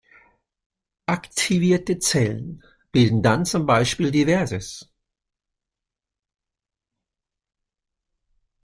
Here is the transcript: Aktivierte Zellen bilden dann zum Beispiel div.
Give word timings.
Aktivierte 1.05 1.99
Zellen 1.99 2.63
bilden 2.91 3.21
dann 3.21 3.45
zum 3.45 3.67
Beispiel 3.67 4.09
div. 4.09 4.31